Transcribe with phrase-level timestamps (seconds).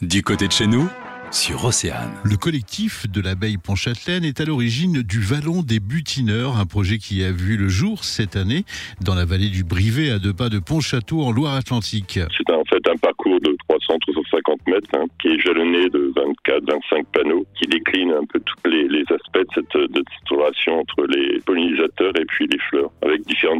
[0.00, 0.88] Du côté de chez nous,
[1.32, 2.12] sur Océane.
[2.24, 7.24] Le collectif de l'abeille Pontchâtelaine est à l'origine du Vallon des Butineurs, un projet qui
[7.24, 8.64] a vu le jour cette année
[9.02, 12.20] dans la vallée du Brivet à deux pas de Pontchâteau en Loire-Atlantique.
[12.36, 16.12] C'est en fait un parcours de 300-350 mètres hein, qui est jalonné de
[16.46, 20.80] 24-25 panneaux qui déclinent un peu tous les, les, aspects de cette, de cette relation
[20.80, 23.57] entre les pollinisateurs et puis les fleurs avec différentes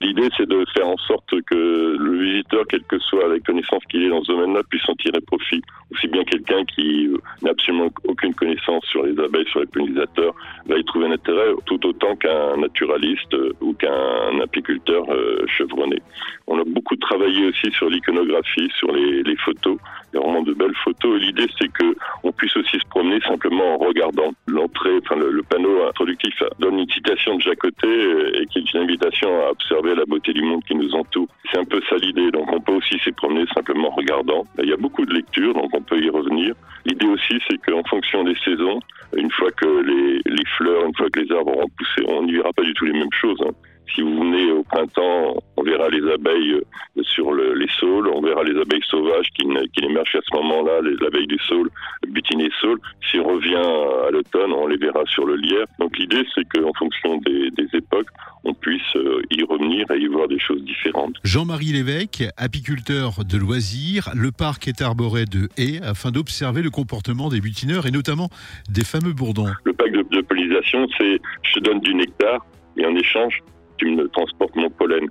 [0.00, 4.02] L'idée c'est de faire en sorte que le visiteur, quelle que soit la connaissance qu'il
[4.04, 5.62] ait dans ce domaine-là, puisse en tirer profit.
[5.92, 7.08] Aussi bien quelqu'un qui
[7.42, 10.34] n'a absolument aucune connaissance sur les abeilles, sur les pollinisateurs,
[10.66, 16.00] va y trouver un intérêt tout autant qu'un naturaliste ou qu'un apiculteur euh, chevronné.
[16.46, 19.78] On a beaucoup travaillé aussi sur l'iconographie, sur les, les photos.
[20.12, 21.20] Il y a vraiment de belles photos.
[21.20, 22.78] Et l'idée, c'est que on puisse aussi
[23.20, 24.98] simplement en regardant l'entrée.
[25.02, 28.80] Enfin, le, le, panneau introductif donne une citation de Jacoté euh, et qui est une
[28.80, 31.28] invitation à observer la beauté du monde qui nous entoure.
[31.50, 32.30] C'est un peu ça l'idée.
[32.30, 34.44] Donc, on peut aussi s'y promener simplement en regardant.
[34.62, 36.54] Il y a beaucoup de lectures, donc on peut y revenir.
[36.84, 38.80] L'idée aussi, c'est qu'en fonction des saisons,
[39.16, 42.32] une fois que les, les, fleurs, une fois que les arbres auront poussé, on n'y
[42.32, 43.38] verra pas du tout les mêmes choses.
[43.46, 43.52] Hein.
[43.94, 48.20] Si vous venez au printemps, on verra les abeilles euh, sur le, les saules, on
[48.20, 51.70] verra les abeilles sauvages qui, qui émergent à ce moment-là, les abeilles du saule,
[52.02, 52.78] le butiné saule.
[53.10, 55.66] Si on revient à l'automne, on les verra sur le lierre.
[55.78, 58.08] Donc l'idée, c'est qu'en fonction des, des, époques,
[58.44, 61.14] on puisse euh, y revenir et y voir des choses différentes.
[61.24, 67.28] Jean-Marie Lévesque, apiculteur de loisirs, le parc est arboré de haies afin d'observer le comportement
[67.28, 68.28] des butineurs et notamment
[68.68, 69.46] des fameux bourdons.
[69.64, 72.44] Le parc de, de pollinisation, c'est je te donne du nectar
[72.76, 73.42] et en échange,
[73.78, 75.08] tu me transportes mon pollen.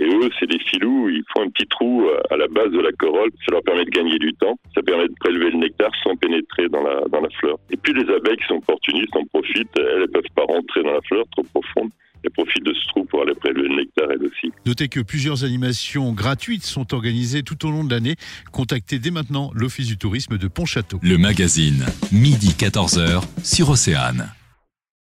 [0.00, 2.90] Et eux, c'est des filous, ils font un petit trou à la base de la
[2.92, 6.16] corolle, ça leur permet de gagner du temps, ça permet de prélever le nectar sans
[6.16, 7.58] pénétrer dans la, dans la fleur.
[7.70, 10.94] Et puis les abeilles qui sont opportunistes en profitent, elles ne peuvent pas rentrer dans
[10.94, 11.90] la fleur trop profonde,
[12.24, 14.52] elles profitent de ce trou pour aller prélever le nectar elles aussi.
[14.66, 18.16] Notez que plusieurs animations gratuites sont organisées tout au long de l'année.
[18.50, 20.98] Contactez dès maintenant l'Office du tourisme de Pontchâteau.
[21.02, 24.34] Le magazine, midi 14h sur Océane.